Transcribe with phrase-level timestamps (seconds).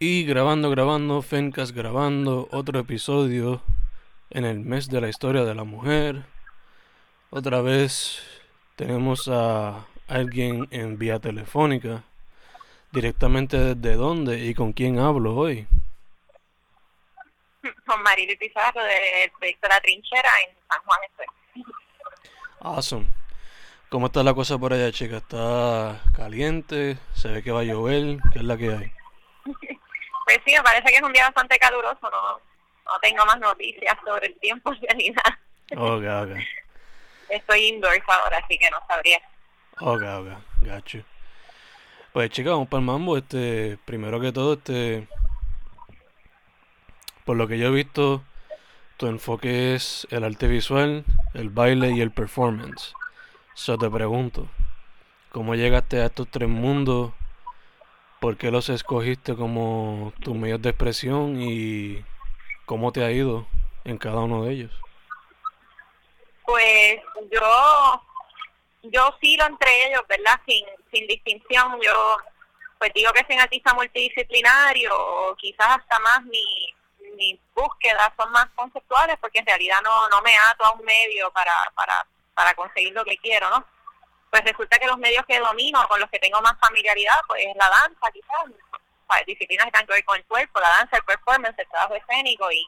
[0.00, 3.62] Y grabando, grabando, Fencas grabando otro episodio
[4.30, 6.24] en el mes de la historia de la mujer.
[7.30, 8.20] Otra vez
[8.74, 12.02] tenemos a alguien en vía telefónica.
[12.90, 15.66] Directamente desde dónde y con quién hablo hoy.
[17.86, 21.00] Con Marilu Pizarro del proyecto La Trinchera en San Juan.
[22.60, 23.06] Awesome.
[23.88, 25.18] ¿Cómo está la cosa por allá, chica?
[25.18, 26.98] ¿Está caliente?
[27.14, 28.18] ¿Se ve que va a llover?
[28.32, 28.92] ¿Qué es la que hay?
[30.24, 32.40] Pues sí, me parece que es un día bastante caluroso, no,
[32.84, 35.38] no tengo más noticias sobre el tiempo en realidad.
[35.76, 36.38] Ok, ok.
[37.28, 39.18] Estoy indoors ahora, así que no sabría.
[39.80, 40.28] Ok, ok,
[40.62, 41.04] gacho.
[42.12, 43.16] Pues chica, vamos para el mambo.
[43.16, 45.08] Este, primero que todo, este,
[47.24, 48.22] por lo que yo he visto,
[48.96, 52.94] tu enfoque es el arte visual, el baile y el performance.
[53.54, 54.48] So te pregunto,
[55.32, 57.12] ¿cómo llegaste a estos tres mundos?
[58.24, 62.02] ¿Por qué los escogiste como tus medios de expresión y
[62.64, 63.46] cómo te ha ido
[63.84, 64.72] en cada uno de ellos?
[66.46, 68.02] Pues yo,
[68.84, 70.40] yo lo entre ellos, ¿verdad?
[70.46, 72.16] Sin, sin distinción, yo
[72.78, 76.74] pues digo que soy artista multidisciplinario o quizás hasta más mi,
[77.16, 81.30] mis búsquedas son más conceptuales porque en realidad no, no me ato a un medio
[81.32, 83.73] para, para, para conseguir lo que quiero, ¿no?
[84.34, 87.68] Pues resulta que los medios que domino, con los que tengo más familiaridad, pues la
[87.68, 91.68] danza quizás, disciplinas que están que ver con el cuerpo, la danza, el performance, el
[91.68, 92.66] trabajo escénico y,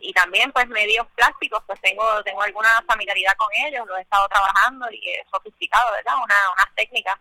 [0.00, 4.26] y también pues medios plásticos, pues tengo tengo alguna familiaridad con ellos, los he estado
[4.28, 6.14] trabajando y es sofisticado, ¿verdad?
[6.16, 7.18] Una, unas técnicas.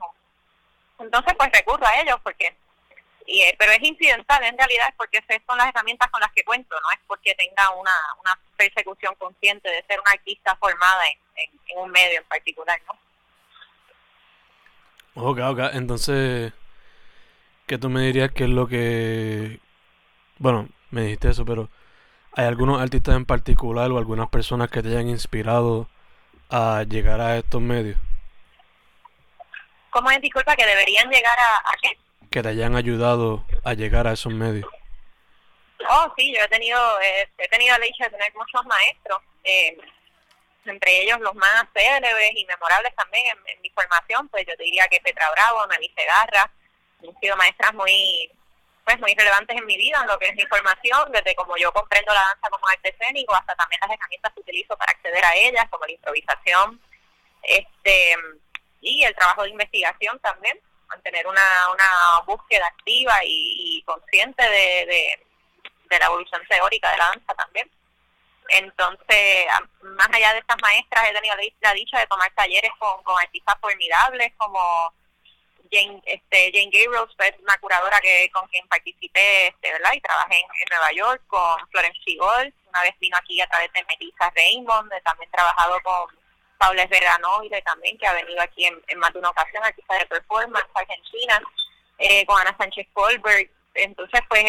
[0.98, 2.56] Entonces pues recurro a ellos porque
[3.26, 6.32] y, eh, pero es incidental en realidad es porque esas son las herramientas con las
[6.32, 11.04] que cuento, no es porque tenga una, una persecución consciente de ser una artista formada
[11.36, 12.98] en, en, un medio en particular, ¿no?
[15.16, 16.54] Ok, ok, entonces,
[17.68, 19.60] ¿qué tú me dirías que es lo que...
[20.38, 21.70] Bueno, me dijiste eso, pero
[22.34, 25.90] ¿hay algunos artistas en particular o algunas personas que te hayan inspirado
[26.50, 27.98] a llegar a estos medios?
[29.90, 31.98] ¿Cómo es, disculpa, que deberían llegar a, a qué?
[32.32, 34.68] que te hayan ayudado a llegar a esos medios?
[35.90, 39.78] Oh, sí, yo he tenido, eh, he tenido la dicha de tener muchos maestros, eh,
[40.66, 45.00] entre ellos los más célebres y memorables también en, mi formación, pues yo diría que
[45.02, 46.52] Petra Bravo, Nani Segarra,
[47.02, 48.32] han sido maestras muy
[48.84, 51.72] pues muy relevantes en mi vida, en lo que es mi formación, desde como yo
[51.72, 55.36] comprendo la danza como arte escénico hasta también las herramientas que utilizo para acceder a
[55.36, 56.82] ellas, como la improvisación,
[57.44, 58.16] este
[58.82, 60.60] y el trabajo de investigación también
[60.92, 65.18] mantener una, una búsqueda activa y, consciente de,
[65.90, 67.70] de, la evolución teórica de la danza también.
[68.54, 69.46] Entonces,
[69.82, 73.56] más allá de estas maestras, he tenido la dicha de tomar talleres con, con artistas
[73.62, 74.94] formidables como
[75.72, 79.94] Jane, este, Jane Gabriel, fue una curadora que con quien participé este, ¿verdad?
[79.94, 83.86] y trabajé en, Nueva York, con Florence Chigol, una vez vino aquí a través de
[83.86, 86.22] Melissa Raymond, también he trabajado con
[86.58, 90.68] Paula Veranoide también, que ha venido aquí en, más de una ocasión, artista de performance
[90.74, 91.42] argentina,
[91.98, 93.50] eh, con Ana Sánchez Colbert.
[93.74, 94.44] Entonces, pues,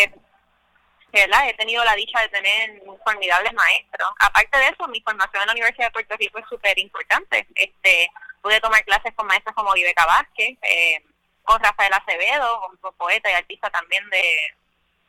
[1.21, 1.49] ¿verdad?
[1.49, 4.09] he tenido la dicha de tener formidables maestros.
[4.19, 7.47] Aparte de eso, mi formación en la Universidad de Puerto Rico es súper importante.
[7.55, 11.03] Este, pude tomar clases con maestros como Ibeca Vázquez, eh,
[11.43, 14.55] con Rafael Acevedo, un poeta y artista también de,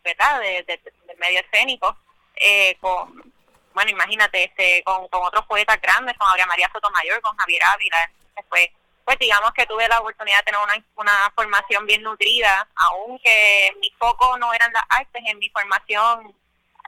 [0.03, 0.40] ¿verdad?
[0.42, 1.97] De, de, medio escénico,
[2.36, 3.34] eh, con
[3.74, 8.69] bueno, imagínate, este, con, con otros poetas grandes, con María Sotomayor, con Javier Ávila, después,
[9.06, 13.90] pues digamos que tuve la oportunidad de tener una, una formación bien nutrida, aunque mi
[13.97, 16.36] foco no eran las artes en mi formación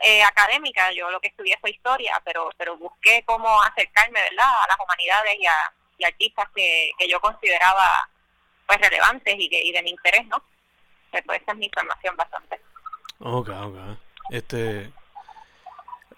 [0.02, 4.68] eh, académica, yo lo que estudié fue historia, pero pero busqué cómo acercarme, ¿verdad?, a
[4.68, 8.09] las humanidades y a y artistas que, que yo consideraba
[8.68, 10.42] pues relevantes y, que, y de mi interés, ¿no?
[11.12, 12.59] Pues esa es mi formación bastante.
[13.20, 13.78] Ok, ok.
[14.31, 14.92] Este,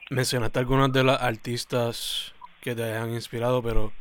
[0.10, 3.92] mencionaste algunas de las artistas que te hayan inspirado, pero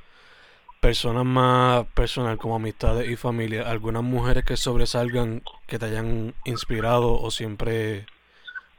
[0.80, 7.20] personas más personal como amistades y familia, algunas mujeres que sobresalgan que te hayan inspirado
[7.20, 8.06] o siempre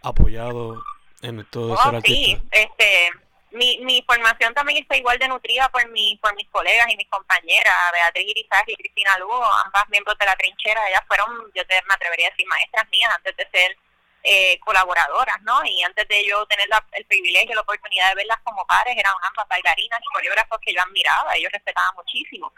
[0.01, 0.83] apoyado
[1.21, 3.09] en todo de ser oh, Sí, este,
[3.51, 7.09] mi, mi formación también está igual de nutrida por mi, por mis colegas y mis
[7.09, 11.81] compañeras, Beatriz Irizarry y Cristina Lugo, ambas miembros de la trinchera, ellas fueron, yo te,
[11.88, 13.77] me atrevería a decir, maestras mías antes de ser
[14.23, 15.63] eh, colaboradoras, ¿no?
[15.65, 19.47] Y antes de yo tener el privilegio, la oportunidad de verlas como pares, eran ambas
[19.47, 22.51] bailarinas y coreógrafos que yo admiraba, ellos respetaban muchísimo.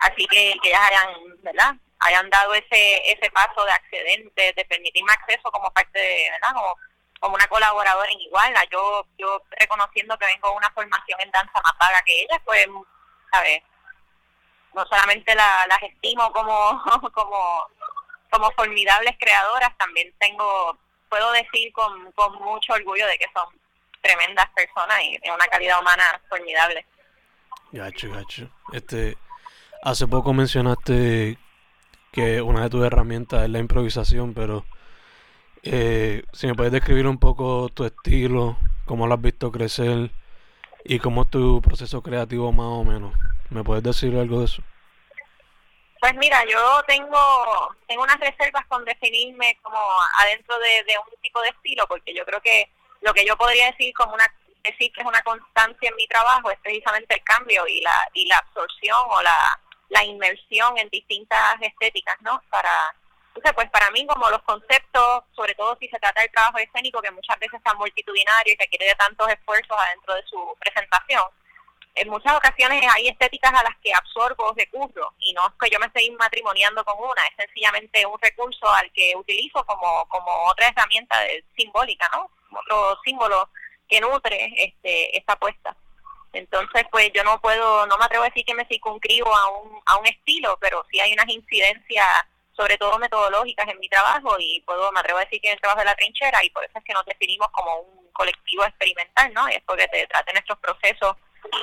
[0.00, 1.74] Así que que ellas hayan, ¿verdad?
[2.00, 6.54] Hayan dado ese ese paso de acceder, de, permitirme acceso como parte de, ¿verdad?
[6.54, 6.76] Como,
[7.20, 11.60] como una colaboradora en igual, yo yo reconociendo que vengo de una formación en danza
[11.64, 12.66] más paga que ellas, pues,
[13.32, 13.62] ¿sabes?
[14.74, 16.80] No solamente la, las estimo como,
[17.12, 17.66] como,
[18.30, 20.78] como formidables creadoras, también tengo
[21.08, 23.58] puedo decir con, con mucho orgullo de que son
[24.00, 26.86] tremendas personas y de una calidad humana formidable.
[27.72, 28.50] Gacho, gacho.
[28.72, 29.16] Este,
[29.82, 31.38] hace poco mencionaste
[32.12, 34.64] que una de tus herramientas es la improvisación, pero
[35.62, 38.56] eh, si me puedes describir un poco tu estilo,
[38.86, 40.10] cómo lo has visto crecer
[40.84, 43.12] y cómo es tu proceso creativo más o menos.
[43.50, 44.62] ¿Me puedes decir algo de eso?
[46.00, 49.78] Pues mira, yo tengo tengo unas reservas con definirme como
[50.18, 53.92] adentro de, un tipo de estilo, porque yo creo que lo que yo podría decir
[53.94, 57.80] como una decir que es una constancia en mi trabajo es precisamente el cambio y
[57.80, 62.42] la y la absorción o la, la inmersión en distintas estéticas, ¿no?
[62.50, 62.94] Para
[63.38, 67.00] entonces, pues para mí como los conceptos, sobre todo si se trata del trabajo escénico
[67.00, 71.22] que muchas veces es multitudinario y requiere de tantos esfuerzos adentro de su presentación,
[71.94, 75.78] en muchas ocasiones hay estéticas a las que absorbo recurso y no es que yo
[75.78, 80.68] me esté matrimoniando con una, es sencillamente un recurso al que utilizo como, como otra
[80.68, 82.30] herramienta de, simbólica, ¿no?
[82.58, 83.50] Otro símbolo
[83.88, 85.76] que nutre este, esta apuesta.
[86.32, 89.80] Entonces, pues yo no puedo, no me atrevo a decir que me circunscribo a un,
[89.86, 92.06] a un estilo, pero sí hay unas incidencias,
[92.52, 95.60] sobre todo metodológicas en mi trabajo y puedo, me atrevo a decir que en el
[95.60, 99.32] trabajo de la trinchera y por eso es que nos definimos como un colectivo experimental,
[99.32, 99.48] ¿no?
[99.48, 101.16] Es porque te trate nuestros procesos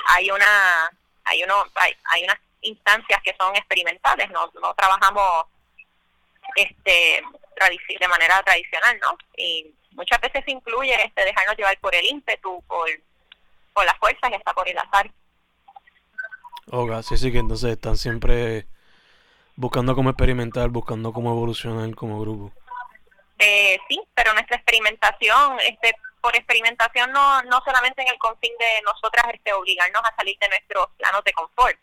[0.08, 0.90] hay una
[1.24, 5.46] hay uno hay, hay unas instancias que son experimentales no no trabajamos
[6.54, 7.22] este
[8.00, 12.88] de manera tradicional no y muchas veces incluye este dejarnos llevar por el ímpetu por
[13.76, 15.10] por las fuerzas y hasta por el azar.
[16.70, 18.66] Oga, sí, sí, que entonces están siempre
[19.54, 22.52] buscando cómo experimentar, buscando cómo evolucionar como grupo.
[23.38, 28.82] Eh, sí, pero nuestra experimentación este por experimentación no, no solamente en el confín de
[28.82, 31.78] nosotras este, obligarnos a salir de nuestros planos de confort,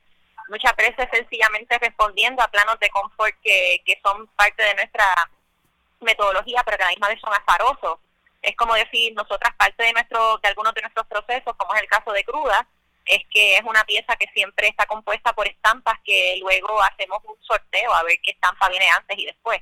[0.49, 5.05] muchas veces sencillamente respondiendo a planos de confort que, que son parte de nuestra
[6.01, 7.99] metodología, pero que a la misma vez son azarosos.
[8.41, 11.87] Es como decir, nosotras parte de nuestro, de algunos de nuestros procesos, como es el
[11.87, 12.67] caso de cruda,
[13.05, 17.35] es que es una pieza que siempre está compuesta por estampas que luego hacemos un
[17.41, 19.61] sorteo a ver qué estampa viene antes y después.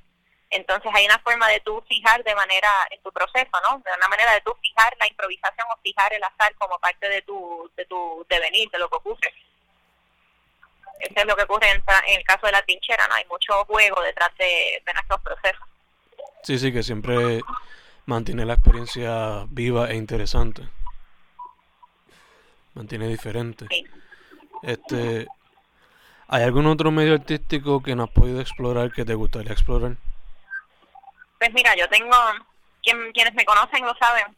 [0.52, 3.78] Entonces hay una forma de tú fijar de manera en tu proceso, ¿no?
[3.80, 7.22] De una manera de tú fijar la improvisación o fijar el azar como parte de
[7.22, 9.34] tu, de tu devenir, de lo que ocurre.
[11.00, 13.16] Eso es lo que ocurre en, el caso de la trinchera, ¿no?
[13.16, 15.68] Hay mucho juego detrás de, nuestros procesos.
[16.44, 17.40] Sí, sí, que siempre
[18.06, 20.68] mantiene la experiencia viva e interesante.
[22.74, 23.68] Mantiene diferente.
[24.64, 25.28] Este,
[26.28, 29.96] ¿Hay algún otro medio artístico que no has podido explorar que te gustaría explorar?
[31.42, 32.16] Pues mira, yo tengo,
[32.84, 34.38] quien, quienes me conocen lo saben,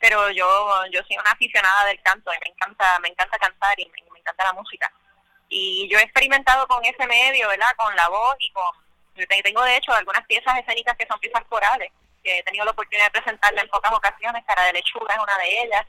[0.00, 0.44] pero yo
[0.90, 4.42] yo soy una aficionada del canto y me encanta me encanta cantar y me, encanta
[4.42, 4.92] la música.
[5.48, 7.70] Y yo he experimentado con ese medio, ¿verdad?
[7.76, 8.66] Con la voz y con...
[9.14, 11.92] Tengo de hecho algunas piezas escénicas que son piezas corales,
[12.24, 15.38] que he tenido la oportunidad de presentarla en pocas ocasiones, Cara de Lechuga es una
[15.38, 15.86] de ellas.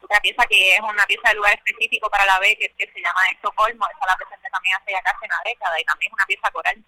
[0.00, 3.00] Otra pieza que es una pieza de lugar específico para la B, que, que se
[3.00, 6.26] llama Estocolmo, esa la presenté también hace ya casi una década y también es una
[6.26, 6.84] pieza coral.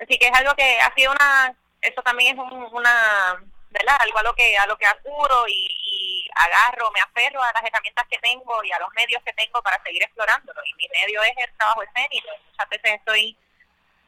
[0.00, 3.36] Así que es algo que ha sido una, eso también es una,
[3.70, 3.96] ¿verdad?
[4.00, 8.06] Algo a lo que, a lo que acuro y, agarro, me aferro a las herramientas
[8.10, 10.60] que tengo y a los medios que tengo para seguir explorándolo.
[10.64, 12.28] Y mi medio es el trabajo escénico.
[12.50, 13.36] Muchas veces estoy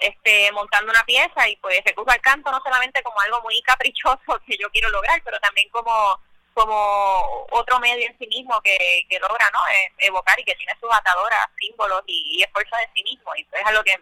[0.00, 4.40] este, montando una pieza y pues recurro al canto no solamente como algo muy caprichoso
[4.46, 6.20] que yo quiero lograr, pero también como
[6.52, 8.78] como otro medio en sí mismo que,
[9.10, 12.88] que logra no e, evocar y que tiene sus atadoras, símbolos y, y esfuerzo de
[12.94, 13.30] sí mismo.
[13.36, 13.94] Y es algo que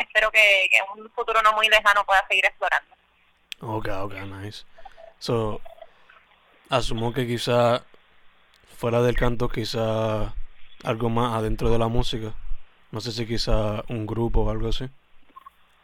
[0.00, 2.94] Espero que, en un futuro no muy lejano pueda seguir explorando.
[3.60, 4.64] Ok, ok, nice.
[5.18, 5.60] So,
[6.68, 7.84] asumo que quizá
[8.76, 10.34] fuera del canto, quizá
[10.84, 12.34] algo más adentro de la música.
[12.90, 14.88] No sé si quizá un grupo o algo así.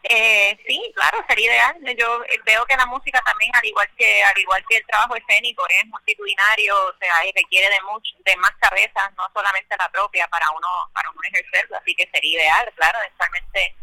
[0.04, 1.96] Eh, sí, claro, sería ideal.
[1.96, 5.66] Yo veo que la música también, al igual que al igual que el trabajo escénico,
[5.68, 10.28] es multitudinario, o sea, y requiere de mucho, de más cabezas, no solamente la propia
[10.28, 11.76] para uno para uno ejercerlo.
[11.76, 13.74] Así que sería ideal, claro, eventualmente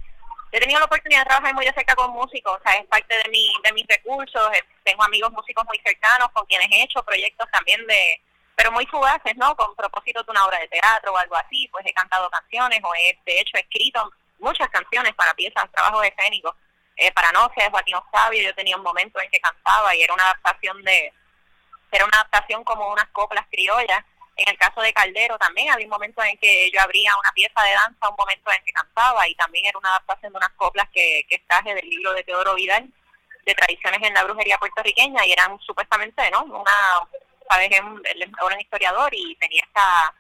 [0.52, 3.14] he tenido la oportunidad de trabajar muy de cerca con músicos, o sea, es parte
[3.18, 7.04] de, mi, de mis recursos, eh, tengo amigos músicos muy cercanos con quienes he hecho
[7.04, 8.22] proyectos también de,
[8.56, 9.54] pero muy fugaces, ¿no?
[9.58, 12.96] Con propósito de una obra de teatro o algo así, pues he cantado canciones o
[12.96, 16.56] he, de hecho, he escrito muchas canciones para piezas, trabajos escénicos.
[16.98, 20.14] Eh, para no de Joaquín Octavio, yo tenía un momento en que cantaba y era
[20.14, 21.12] una adaptación de,
[21.92, 24.04] era una adaptación como unas coplas criollas
[24.38, 27.62] en el caso de Caldero también había un momento en que yo abría una pieza
[27.64, 30.90] de danza, un momento en que cantaba y también era una adaptación de unas coplas
[30.94, 32.92] que, que traje del libro de Teodoro Vidal
[33.46, 36.44] de tradiciones en la brujería puertorriqueña y eran supuestamente, ¿no?
[36.44, 37.08] Una,
[37.50, 40.14] sabes, era un historiador y tenía esta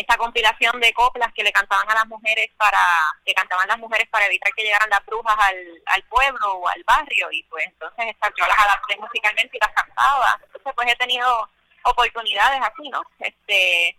[0.00, 2.80] esa compilación de coplas que le cantaban a las mujeres para
[3.24, 6.82] que cantaban las mujeres para evitar que llegaran las brujas al, al pueblo o al
[6.84, 7.28] barrio.
[7.32, 10.38] Y pues entonces yo las adapté musicalmente y las cantaba.
[10.44, 11.48] Entonces pues he tenido
[11.84, 13.96] oportunidades así no este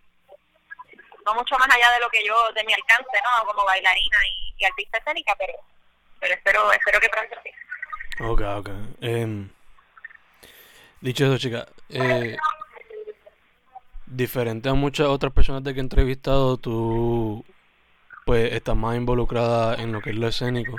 [1.25, 4.65] no mucho más allá de lo que yo de mi alcance no como bailarina y,
[4.65, 5.53] artista escénica pero
[6.19, 7.51] pero espero espero que pronto sí.
[8.21, 8.69] Ok, ok.
[8.99, 9.49] Em,
[10.99, 12.35] dicho eso, chica, eh,
[14.09, 17.45] diferente a muchas otras personas de que he entrevistado, tú
[18.25, 20.75] pues estás más involucrada en lo que es lo escénico.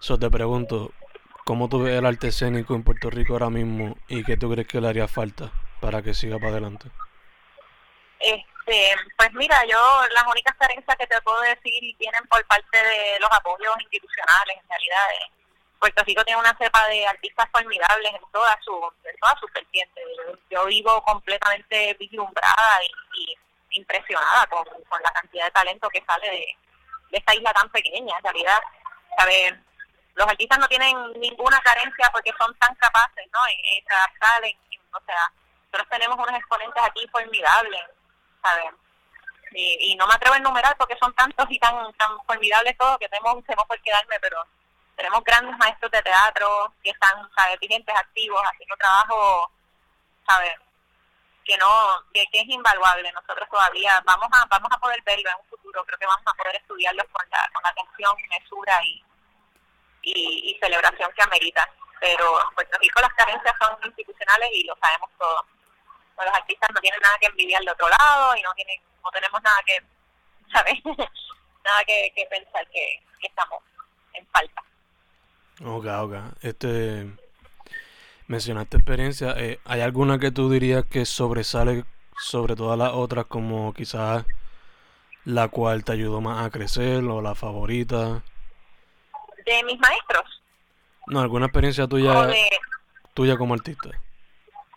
[0.00, 0.92] So te pregunto,
[1.44, 4.68] ¿cómo tú ves el arte escénico en Puerto Rico ahora mismo y qué tú crees
[4.68, 6.88] que le haría falta para que siga para adelante?
[8.20, 9.78] Este, pues mira, yo
[10.12, 14.68] las únicas carencias que te puedo decir vienen por parte de los apoyos institucionales, en
[14.68, 15.10] realidad.
[15.20, 15.43] Eh,
[15.78, 20.00] Puerto Rico tiene una cepa de artistas formidables en toda su en toda su vertiente.
[20.50, 22.80] Yo, vivo completamente vislumbrada
[23.14, 23.36] y,
[23.70, 24.64] impresionada con,
[25.02, 26.56] la cantidad de talento que sale de,
[27.12, 28.16] esta isla tan pequeña.
[28.16, 28.58] En realidad,
[29.16, 29.54] ¿sabes?
[30.14, 33.40] los artistas no tienen ninguna carencia porque son tan capaces, ¿no?
[33.48, 34.42] En, en adaptar,
[34.92, 35.32] o sea,
[35.72, 37.82] nosotros tenemos unos exponentes aquí formidables,
[38.42, 38.70] ¿sabes?
[39.52, 42.98] Y, y, no me atrevo a enumerar porque son tantos y tan tan formidables todos
[42.98, 44.44] que tenemos, tenemos por quedarme, pero
[44.96, 47.58] tenemos grandes maestros de teatro que están, ¿sabes?
[47.60, 49.50] vigentes, activos, haciendo trabajo,
[50.26, 50.52] ¿sabes?
[51.44, 51.68] Que no,
[52.12, 53.12] que, es invaluable.
[53.12, 55.84] Nosotros todavía vamos a vamos a poder verlo en un futuro.
[55.84, 59.04] Creo que vamos a poder estudiarlo con la, con atención, mesura y,
[60.02, 61.68] y, celebración que amerita.
[62.00, 65.46] Pero en Puerto Rico las carencias son institucionales y lo sabemos todos.
[66.16, 69.42] Los artistas no tienen nada que envidiar de otro lado y no tienen no tenemos
[69.42, 69.82] nada que,
[70.52, 70.80] ¿sabes?
[71.64, 73.62] nada que, que pensar que, que estamos
[74.14, 74.62] en falta.
[75.60, 76.14] Ok, ok.
[76.42, 77.06] Este,
[78.26, 79.34] mencionaste experiencia.
[79.36, 81.84] Eh, ¿Hay alguna que tú dirías que sobresale
[82.18, 84.24] sobre todas las otras, como quizás
[85.24, 88.22] la cual te ayudó más a crecer o la favorita?
[89.44, 90.42] ¿De mis maestros?
[91.06, 92.28] No, alguna experiencia tuya,
[93.12, 93.90] tuya como artista.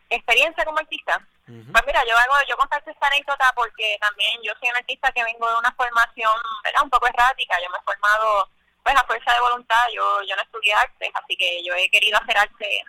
[0.10, 1.26] ¿Experiencia como artista?
[1.46, 5.24] Pues mira, yo hago, yo contarte esta anécdota porque también yo soy una artista que
[5.24, 6.84] vengo de una formación, ¿verdad?
[6.84, 7.56] Un poco errática.
[7.64, 8.50] Yo me he formado
[8.88, 12.18] pues a fuerza de voluntad, yo, yo no estudié arte, así que yo he querido
[12.18, 12.86] hacer arte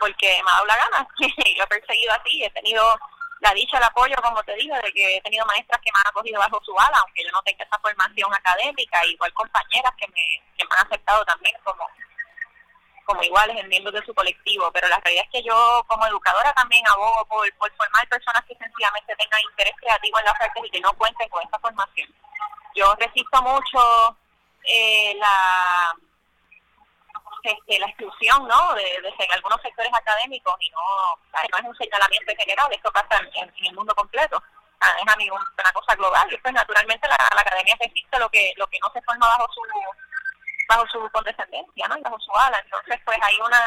[0.00, 2.82] porque me ha dado la gana, yo he perseguido así, he tenido
[3.38, 6.08] la dicha, el apoyo, como te digo, de que he tenido maestras que me han
[6.08, 10.42] acogido bajo su ala, aunque yo no tenga esa formación académica, igual compañeras que me,
[10.58, 11.86] que me han aceptado también como,
[13.04, 16.52] como iguales en miembros de su colectivo, pero la realidad es que yo como educadora
[16.54, 20.70] también abogo por, por formar personas que sencillamente tengan interés creativo en las artes y
[20.70, 22.12] que no cuenten con esa formación.
[22.74, 24.16] Yo resisto mucho
[24.64, 25.94] eh, la
[27.42, 28.74] este, la exclusión ¿no?
[28.74, 30.78] de, de, algunos sectores académicos y no,
[31.50, 34.40] no es un señalamiento general, esto pasa en, el mundo completo,
[34.80, 38.28] ah, es a mí una cosa global y pues naturalmente la, la academia existe lo
[38.28, 39.60] que lo que no se forma bajo su
[40.68, 41.98] bajo su condescendencia, ¿no?
[41.98, 43.60] Y bajo su ala, entonces pues hay una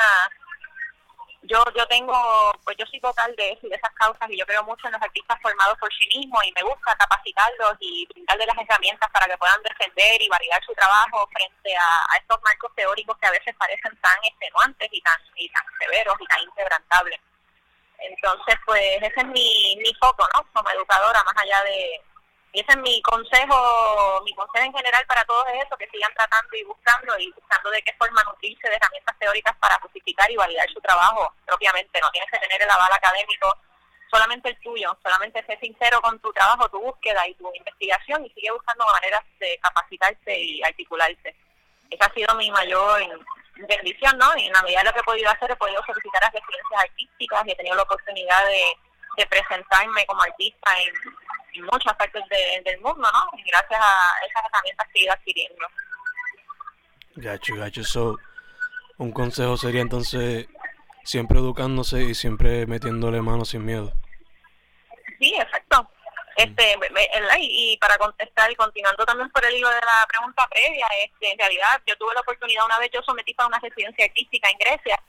[1.43, 4.45] yo yo tengo, pues yo soy total de eso y de esas causas y yo
[4.45, 8.47] creo mucho en los artistas formados por sí mismos y me gusta capacitarlos y brindarles
[8.47, 13.17] las herramientas para que puedan defender y validar su trabajo frente a, estos marcos teóricos
[13.19, 17.19] que a veces parecen tan extenuantes y tan, y tan severos y tan inquebrantables.
[17.99, 20.45] Entonces, pues ese es mi, mi foco, ¿no?
[20.51, 22.01] Como educadora, más allá de,
[22.55, 26.55] y ese es mi consejo, mi consejo en general para todos eso, que sigan tratando
[26.55, 30.69] y buscando y buscando de qué forma nutrirse de herramientas teóricas para justificar y validar
[30.69, 31.99] su trabajo propiamente.
[31.99, 33.53] No tienes que tener el aval académico,
[34.09, 38.29] solamente el tuyo, solamente ser sincero con tu trabajo, tu búsqueda y tu investigación y
[38.29, 41.35] sigue buscando maneras de capacitarse y articularse.
[41.89, 43.19] Esa ha sido mi mayor
[43.67, 44.33] bendición, ¿no?
[44.37, 46.83] Y en la medida de lo que he podido hacer, he podido solicitar las residencias
[46.83, 48.63] artísticas y he tenido la oportunidad de,
[49.17, 50.93] de presentarme como artista en
[51.55, 52.23] en muchas partes
[52.63, 53.39] del mundo, ¿no?
[53.39, 55.67] Y gracias a esas herramientas que he ido adquiriendo.
[57.15, 57.83] Gacho, gacho.
[57.83, 58.17] So,
[58.97, 60.47] un consejo sería entonces
[61.03, 63.93] siempre educándose y siempre metiéndole mano sin miedo.
[65.19, 65.89] Sí, exacto.
[66.35, 66.77] Este,
[67.39, 71.37] y para contestar y continuando también por el hilo de la pregunta previa, este, en
[71.39, 75.01] realidad yo tuve la oportunidad una vez, yo sometí para una residencia artística en Grecia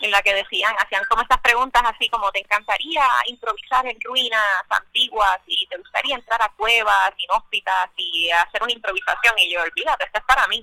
[0.00, 4.64] en la que decían, hacían como estas preguntas así como, ¿te encantaría improvisar en ruinas
[4.68, 9.38] antiguas y te gustaría entrar a cuevas, inhóspitas y hacer una improvisación?
[9.38, 10.62] Y yo, olvídate, esto es para mí.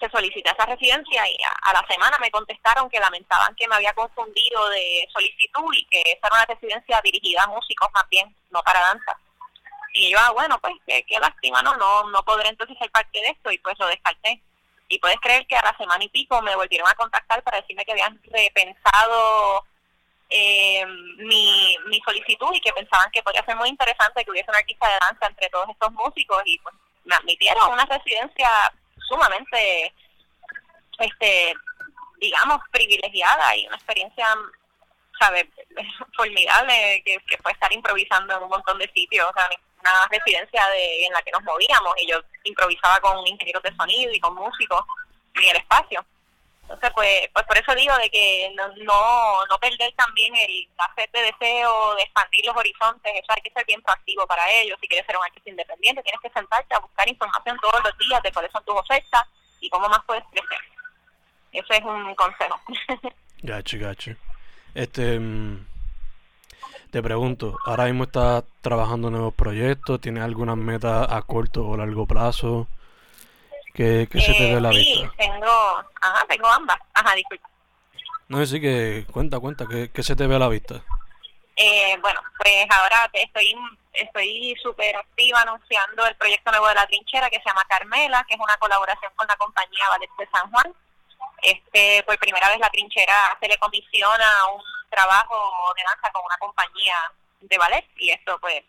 [0.00, 3.92] Se solicité esa residencia y a, la semana me contestaron que lamentaban que me había
[3.94, 8.62] confundido de solicitud y que esa era una residencia dirigida a músicos más bien, no
[8.62, 9.16] para danza.
[9.92, 11.76] Y yo, ah, bueno, pues qué, lástima, ¿no?
[11.76, 12.10] ¿no?
[12.10, 14.42] No podré entonces ser parte de esto y pues lo descarté
[14.94, 17.84] y puedes creer que a la semana y pico me volvieron a contactar para decirme
[17.84, 19.64] que habían repensado
[20.30, 20.84] eh,
[21.18, 24.98] mi, solicitud y que pensaban que podría ser muy interesante que hubiese una artista de
[25.00, 26.74] danza entre todos estos músicos y pues
[27.04, 28.48] me admitieron una residencia
[29.08, 29.92] sumamente,
[30.98, 31.54] este,
[32.18, 34.26] digamos, privilegiada y una experiencia,
[35.18, 35.46] ¿sabes?
[36.16, 39.48] Formidable que, que fue estar improvisando en un montón de sitios, o sea,
[39.90, 44.12] una residencia de, en la que nos movíamos y yo improvisaba con ingenieros de sonido
[44.12, 44.82] y con músicos
[45.34, 46.04] en el espacio.
[46.62, 51.10] Entonces, pues, pues por eso digo de que no, no, no perder también el hacer
[51.12, 54.78] de deseo de expandir los horizontes, eso hay que ser bien proactivo para ellos.
[54.80, 58.22] Si quieres ser un artista independiente, tienes que sentarte a buscar información todos los días
[58.22, 59.24] de cuáles son tus ofertas
[59.60, 60.58] y cómo más puedes crecer.
[61.52, 62.58] Ese es un consejo.
[63.42, 64.12] Gacho, gacho.
[64.74, 65.66] Este, mm,
[66.94, 71.76] te pregunto, ahora mismo estás trabajando en nuevos proyectos, ¿tienes alguna meta a corto o
[71.76, 72.68] largo plazo?
[73.74, 75.12] ¿Qué, qué se te ve a la sí, vista?
[75.16, 76.78] tengo, ajá, tengo ambas.
[76.94, 77.50] Ajá, disculpa.
[78.28, 80.84] No, sí que cuenta, cuenta, ¿qué, qué se te ve a la vista?
[81.56, 83.56] Eh, bueno, pues ahora estoy
[83.92, 88.34] estoy súper activa anunciando el proyecto nuevo de la trinchera que se llama Carmela, que
[88.34, 90.72] es una colaboración con la compañía Ballet de San Juan.
[91.42, 94.62] Este, por primera vez la trinchera se le comisiona un
[94.94, 96.96] trabajo de danza con una compañía
[97.40, 98.62] de ballet y esto pues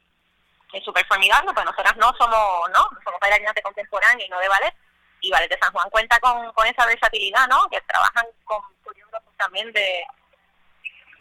[0.74, 4.50] es súper formidable, pues nosotras no somos, no, somos bailarinas de contemporáneo y no de
[4.50, 4.76] ballet
[5.22, 7.68] y Ballet de San Juan cuenta con, con esa versatilidad, ¿no?
[7.70, 10.06] Que trabajan con coreógrafos también de,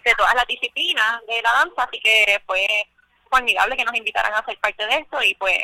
[0.04, 2.66] de todas las disciplinas de la danza, así que fue
[3.30, 5.58] formidable que nos invitaran a ser parte de esto y pues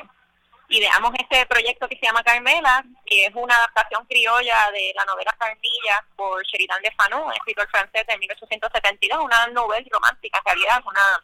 [0.70, 5.34] ideamos este proyecto que se llama Carmela, que es una adaptación criolla de la novela
[5.38, 10.82] Carmilla por Sheridan de Fanu, un escritor francés de 1872, una novela romántica en realidad,
[10.86, 11.22] una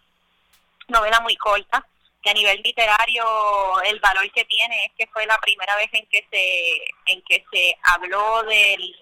[0.89, 1.87] novela muy corta,
[2.23, 3.25] que a nivel literario
[3.85, 7.45] el valor que tiene es que fue la primera vez en que se en que
[7.53, 8.97] se habló del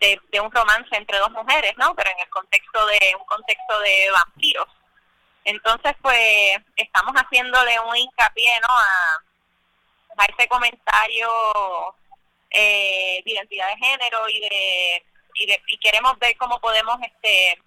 [0.00, 1.94] de, de un romance entre dos mujeres, ¿no?
[1.94, 4.68] Pero en el contexto de un contexto de vampiros.
[5.44, 8.68] Entonces, pues, estamos haciéndole un hincapié, ¿no?
[8.68, 9.22] A,
[10.18, 11.28] a ese comentario
[12.50, 17.58] eh, de identidad de género y de, y de y queremos ver cómo podemos este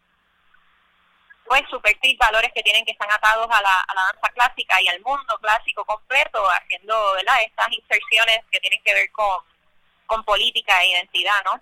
[1.48, 4.88] pues subvertir valores que tienen que están atados a la, a la danza clásica y
[4.88, 7.38] al mundo clásico completo haciendo ¿verdad?
[7.46, 9.40] estas inserciones que tienen que ver con,
[10.07, 11.59] con política e identidad no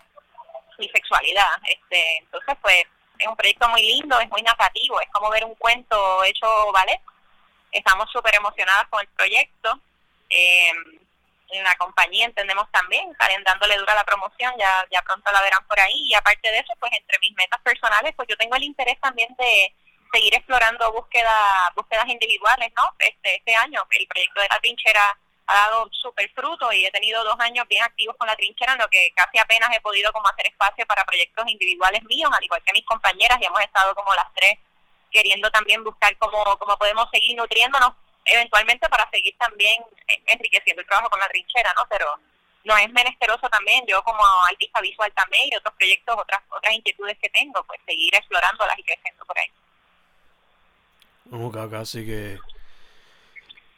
[0.80, 2.86] y sexualidad este entonces pues
[3.20, 7.02] es un proyecto muy lindo es muy narrativo es como ver un cuento hecho ballet
[7.72, 9.80] estamos súper emocionadas con el proyecto
[10.30, 10.72] eh,
[11.54, 15.66] en la compañía entendemos también, están dándole dura la promoción, ya, ya pronto la verán
[15.68, 16.02] por ahí.
[16.06, 19.30] Y aparte de eso, pues entre mis metas personales, pues yo tengo el interés también
[19.38, 19.74] de
[20.12, 22.84] seguir explorando búsqueda, búsquedas individuales, ¿no?
[23.00, 27.24] Este, este año el proyecto de la trinchera ha dado súper fruto y he tenido
[27.24, 30.28] dos años bien activos con la trinchera, en lo que casi apenas he podido como
[30.28, 34.14] hacer espacio para proyectos individuales míos, al igual que mis compañeras, y hemos estado como
[34.16, 34.58] las tres
[35.12, 37.94] queriendo también buscar cómo, cómo podemos seguir nutriéndonos
[38.26, 39.84] eventualmente para seguir también
[40.28, 41.84] enriqueciendo el trabajo con la trinchera, ¿no?
[41.90, 42.08] Pero
[42.64, 47.18] no es menesteroso también, yo como artista visual también y otros proyectos, otras otras inquietudes
[47.20, 49.52] que tengo, pues seguir explorándolas y creciendo por ahí.
[51.60, 52.40] Acá, así que,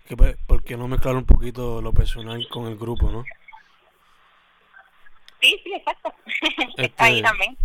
[0.08, 3.24] que pues, ¿por qué no mezclar un poquito lo personal con el grupo, no?
[5.42, 6.14] Sí, sí, exacto.
[6.78, 7.58] Está ahí Este, también.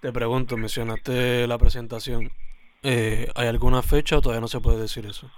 [0.00, 2.32] te pregunto, mencionaste la presentación.
[2.82, 5.30] Eh, ¿Hay alguna fecha o todavía no se puede decir eso?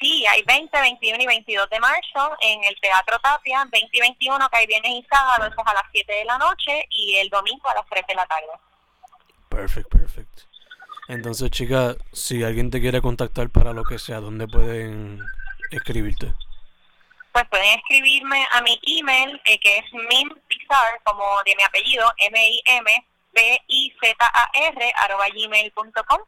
[0.00, 4.48] Sí, hay 20, 21 y 22 de marzo en el Teatro Tapia, 20 y 21
[4.50, 7.30] que hay viernes y sábado, eso es a las 7 de la noche y el
[7.30, 8.46] domingo a las 3 de la tarde.
[9.48, 10.40] Perfect, perfect.
[11.08, 15.20] Entonces, chicas, si alguien te quiere contactar para lo que sea, ¿dónde pueden
[15.70, 16.32] escribirte?
[17.32, 23.02] Pues pueden escribirme a mi email, eh, que es mimpizar, como de mi apellido, M-I-M-B-I-Z-A-R,
[24.96, 26.20] arroba gmail.com,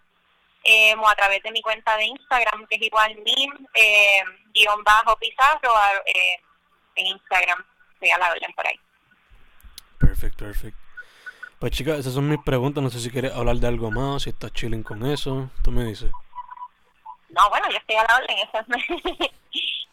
[0.65, 4.23] eh, o a través de mi cuenta de Instagram, que es igual mim, eh,
[4.53, 5.73] guion bajo pizarro,
[6.05, 6.41] eh,
[6.97, 7.65] en Instagram,
[8.15, 8.79] a la orden por ahí.
[9.99, 10.77] Perfect, perfect.
[11.59, 12.83] Pues, chicas, esas son mis preguntas.
[12.83, 15.51] No sé si quieres hablar de algo más, si estás chilling con eso.
[15.65, 16.11] Tú me dices.
[17.31, 19.31] No, bueno, yo estoy a la orden, eso, es-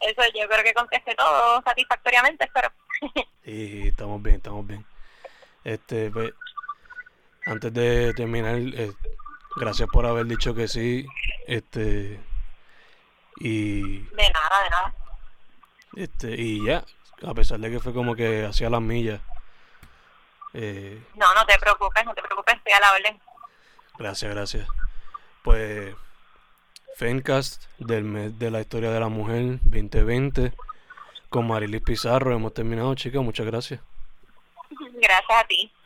[0.00, 2.70] eso yo creo que contesté todo satisfactoriamente, espero.
[3.44, 4.84] Y estamos bien, estamos bien.
[5.62, 6.32] Este, pues,
[7.46, 8.92] antes de terminar, eh,
[9.54, 11.06] gracias por haber dicho que sí.
[11.46, 12.18] Este,
[13.36, 14.94] y, De nada, de nada.
[15.94, 16.84] este, y ya,
[17.24, 19.20] a pesar de que fue como que hacía las millas.
[20.54, 23.20] Eh, No, no te preocupes, no te preocupes, estoy a la orden.
[23.98, 24.68] gracias, gracias.
[25.44, 25.94] Pues,
[26.96, 30.54] Fencast del mes de la historia de la mujer 2020
[31.28, 32.34] con Marilis Pizarro.
[32.34, 33.22] Hemos terminado, chicas.
[33.22, 33.80] Muchas gracias.
[34.94, 35.70] Gracias a ti.